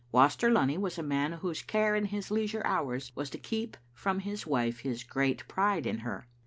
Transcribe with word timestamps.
Waster 0.11 0.49
Lunny 0.49 0.79
was 0.79 0.97
a 0.97 1.03
man 1.03 1.33
whose 1.33 1.61
care 1.61 1.95
in 1.95 2.05
his 2.05 2.31
leisure 2.31 2.63
hours 2.65 3.15
was 3.15 3.29
to 3.29 3.37
keep 3.37 3.77
from 3.93 4.21
his 4.21 4.47
wife 4.47 4.79
his 4.79 5.03
great 5.03 5.47
pride 5.47 5.85
in 5.85 5.99
her. 5.99 6.27